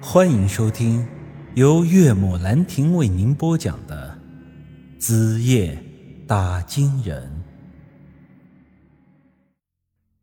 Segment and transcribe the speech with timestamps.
[0.00, 1.06] 欢迎收听
[1.54, 4.18] 由岳母兰亭为您播讲的
[5.00, 5.82] 《子夜
[6.26, 7.22] 打金人》。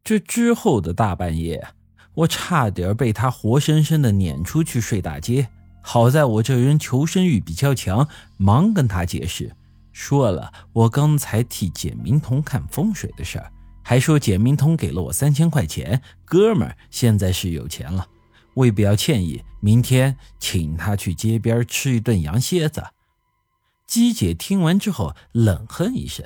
[0.03, 1.67] 这之后的大半夜，
[2.13, 5.49] 我差点被他活生生的撵出去睡大街。
[5.81, 9.51] 好在我这人求生欲比较强，忙跟他解释，
[9.91, 13.51] 说了我刚才替简明通看风水的事儿，
[13.81, 18.07] 还说简明通给了我三千块钱，哥们儿现在是有钱了。
[18.55, 22.83] 为表歉意，明天请他去街边吃一顿羊蝎子。
[23.87, 26.25] 姬姐听完之后冷哼一声：“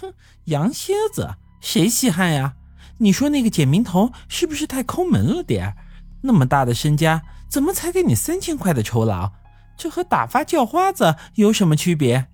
[0.00, 0.12] 哼，
[0.44, 2.54] 羊蝎子谁稀罕呀？
[2.98, 5.76] 你说那个简明头是不是太抠门了点
[6.22, 9.32] 那么大的身家，怎么才给你三千块的酬劳？
[9.76, 12.26] 这和打发叫花子有什么区别？”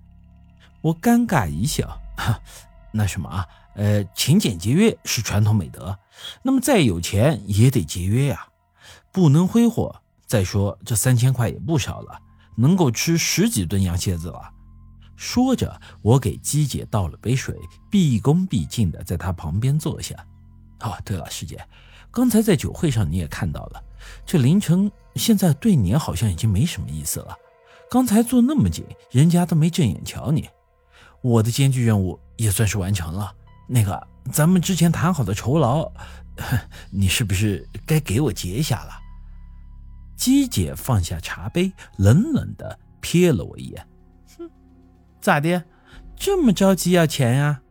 [0.81, 2.01] 我尴尬一笑
[2.93, 5.97] ：“那什么啊，呃，勤俭节约是传统美德，
[6.43, 8.47] 那么再有钱也得节约呀。”
[9.11, 9.95] 不能挥霍。
[10.25, 12.19] 再说这三千块也不少了，
[12.57, 14.51] 能够吃十几顿羊蝎子了。
[15.15, 17.55] 说着，我给姬姐倒了杯水，
[17.89, 20.15] 毕恭毕敬的在她旁边坐下。
[20.81, 21.65] 哦，对了，师姐，
[22.11, 23.83] 刚才在酒会上你也看到了，
[24.25, 27.37] 这林城现在对你好像已经没什么意思了。
[27.89, 30.49] 刚才坐那么紧，人家都没正眼瞧你。
[31.21, 33.31] 我的艰巨任务也算是完成了。
[33.67, 35.91] 那个，咱们之前谈好的酬劳，
[36.91, 38.91] 你是不是该给我结一下了？
[40.15, 43.85] 姬姐放下茶杯，冷冷的瞥了我一眼，
[44.37, 44.49] 哼，
[45.19, 45.63] 咋的？
[46.15, 47.61] 这么着急要钱呀？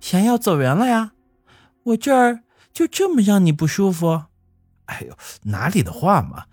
[0.00, 1.12] 想要走人了呀？
[1.84, 4.24] 我这儿就这么让你不舒服？
[4.86, 6.46] 哎呦，哪里的话嘛！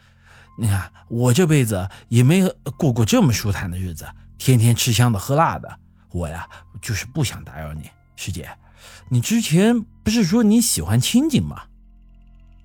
[0.60, 2.48] 你看我这辈子也没
[2.78, 5.80] 过过这么舒坦的日子，天天吃香的喝辣的。
[6.12, 6.48] 我呀，
[6.82, 8.50] 就是不想打扰你，师姐。
[9.10, 11.64] 你之前不是说你喜欢清静吗？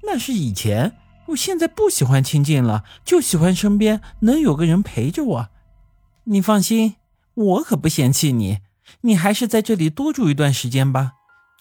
[0.03, 0.97] 那是以前。
[1.29, 5.49] 我现在不喜欢清静了，就喜欢身边能有个人陪着我。
[6.25, 6.97] 你放心，
[7.33, 8.59] 我可不嫌弃你。
[9.01, 11.13] 你还是在这里多住一段时间吧。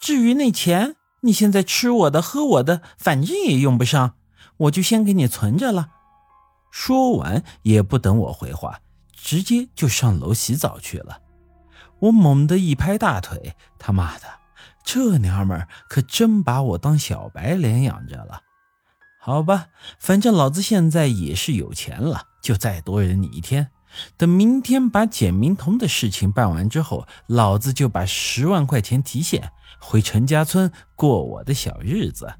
[0.01, 4.16] 至于那钱，你现在吃我的喝我的，反正也用不上，
[4.57, 5.91] 我就先给你存着了。
[6.69, 8.81] 说完，也不等我回话，
[9.13, 11.19] 直接就上楼洗澡去了。
[12.00, 14.25] 我猛地一拍大腿，他妈的，
[14.83, 18.41] 这娘们儿可真把我当小白脸养着了。
[19.19, 19.67] 好吧，
[19.99, 23.69] 反正老子现在也是有钱了，就再多忍你一天。
[24.17, 32.33] 等明天把简明彤的事情办完之后，老子就把十万块钱提现，回陈家村过我的小日子。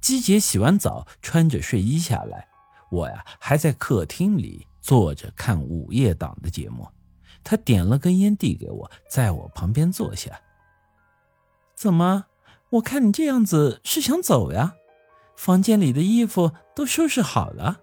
[0.00, 2.48] 姬姐洗完澡，穿着睡衣下来，
[2.90, 6.88] 我呀还在客厅里坐着看午夜档的节目。
[7.44, 10.40] 她点了根烟递给我，在我旁边坐下。
[11.82, 12.26] 怎么？
[12.70, 14.74] 我看你这样子是想走呀？
[15.36, 17.80] 房间里的衣服都收拾好了，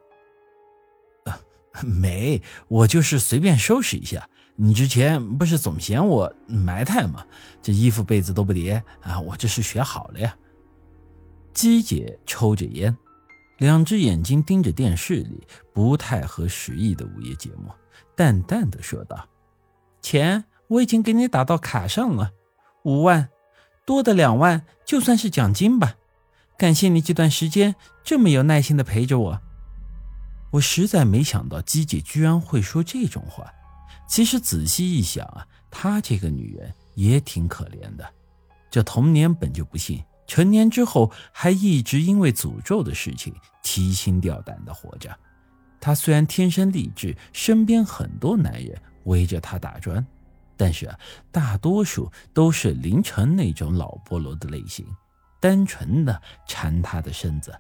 [1.83, 4.29] 没，我就是随便收拾一下。
[4.55, 7.25] 你之前不是总嫌我埋汰吗？
[7.61, 10.33] 这衣服被子都不叠啊，我这是学好了呀。
[11.53, 12.97] 姬姐抽着烟，
[13.57, 17.69] 两只眼睛盯着电视里不太合时宜的午夜节目，
[18.15, 19.27] 淡淡的说道
[20.01, 22.31] ：“钱我已经给你打到卡上了，
[22.85, 23.29] 五万，
[23.89, 25.95] 多的两万就算是奖金吧。”
[26.55, 27.73] 感谢你这段时间
[28.03, 29.41] 这么有耐心的陪着我，
[30.51, 33.51] 我实在没想到姬姐居然会说这种话。
[34.07, 38.07] 其实仔细一想啊，她这个女人也挺可怜的。
[38.69, 43.33] 这童年本就不幸，成年之后还一直因为诅咒的事情
[43.63, 45.09] 提心吊胆的活着。
[45.81, 50.05] 她虽然天生丽质，身边很多男人围着她打转，
[50.59, 50.99] 但是啊，
[51.31, 54.85] 大多数都是凌晨那种老菠萝的类型。
[55.39, 57.57] 单纯的缠他的身子，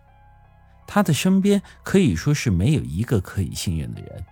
[0.85, 4.25] 他的身边可以说是没有一个可以信任的人。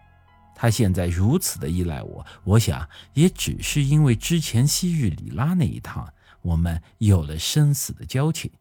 [0.54, 6.06] 他现在如此的依赖我，我想也只是因为之前西域里拉那一趟，
[6.42, 8.52] 我们有了生死的交情。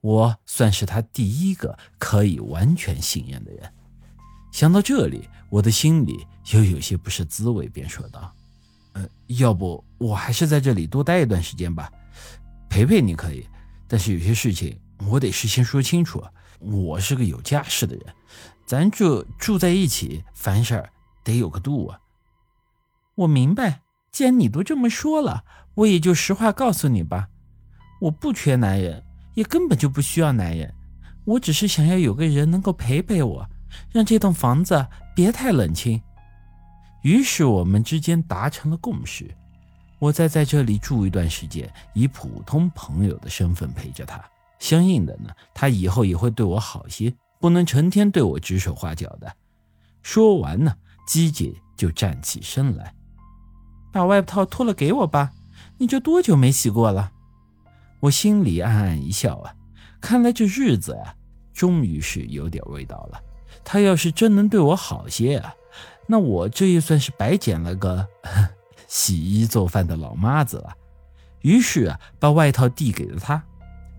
[0.00, 3.70] 我算是他第一个可以完全信任的人。
[4.52, 8.34] 想到这里，我的心里又有些不是滋味，便说道
[9.26, 11.90] ：“要不我还是在这里多待一段时间吧，
[12.68, 13.46] 陪陪你可以。”
[13.88, 14.78] 但是有些事情
[15.08, 16.22] 我得事先说清楚，
[16.58, 18.04] 我是个有家室的人，
[18.66, 20.86] 咱这住在一起，凡事
[21.24, 21.98] 得有个度啊。
[23.14, 23.80] 我明白，
[24.12, 25.42] 既然你都这么说了，
[25.74, 27.28] 我也就实话告诉你吧。
[28.00, 29.02] 我不缺男人，
[29.34, 30.72] 也根本就不需要男人，
[31.24, 33.48] 我只是想要有个人能够陪陪我，
[33.90, 34.86] 让这栋房子
[35.16, 36.00] 别太冷清。
[37.08, 39.34] 于是我们之间达成了共识。
[39.98, 44.22] 我再在这里住一段时间，以普通朋友的身份陪着他。
[44.58, 47.10] 相应的呢，他以后也会对我好些，
[47.40, 49.34] 不能成天对我指手画脚的。
[50.02, 50.76] 说完呢，
[51.06, 52.94] 姬姐就站起身来，
[53.90, 55.30] 把外套脱了给我吧。
[55.78, 57.10] 你这多久没洗过了？
[58.00, 59.54] 我心里暗暗一笑啊，
[59.98, 61.14] 看来这日子啊，
[61.54, 63.18] 终于是有点味道了。
[63.64, 65.54] 他要是真能对我好些啊，
[66.08, 68.08] 那我这也算是白捡了个
[68.88, 70.72] 洗衣做饭的老妈子了。
[71.42, 73.40] 于是啊，把外套递给了她。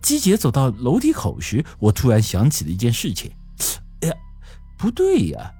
[0.01, 3.31] 姬姐走到楼梯口时，我突然想起了一件事情。
[4.01, 4.15] 哎呀，
[4.77, 5.53] 不对呀，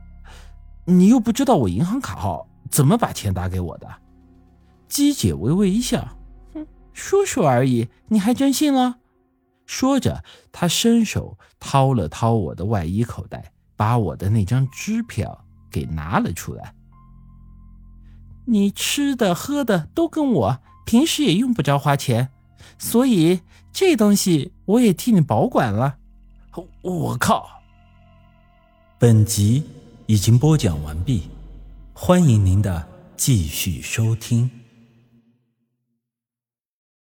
[0.86, 3.88] 你又不知道我银行卡号，怎么把钱打给我的？
[4.88, 6.18] 姬姐微微一笑，
[6.54, 8.98] 哼，说说而已，你还真信了？
[9.66, 16.74] 说着，她伸手掏了掏我的外衣口袋，把我的那张支票给拿了出来。
[18.46, 22.30] 你吃的喝的都跟我，平时也用不着花钱，
[22.78, 23.42] 所以。
[23.72, 25.98] 这东西我也替你保管了。
[26.82, 27.62] 我靠！
[28.98, 29.64] 本集
[30.08, 31.30] 已经播讲完毕，
[31.94, 34.59] 欢迎您的继续收听。